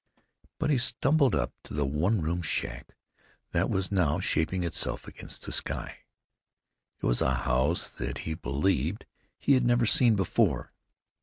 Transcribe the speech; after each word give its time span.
But 0.57 0.71
he 0.71 0.79
stumbled 0.79 1.35
up 1.35 1.53
to 1.65 1.75
the 1.75 1.85
one 1.85 2.21
room 2.21 2.41
shack 2.41 2.95
that 3.51 3.69
was 3.69 3.91
now 3.91 4.19
shaping 4.19 4.63
itself 4.63 5.07
against 5.07 5.43
the 5.45 5.51
sky. 5.51 5.99
It 7.03 7.05
was 7.05 7.21
a 7.21 7.35
house 7.45 7.87
that, 7.87 8.21
he 8.25 8.33
believed, 8.33 9.05
he 9.37 9.53
had 9.53 9.63
never 9.63 9.85
seen 9.85 10.15
before. 10.15 10.73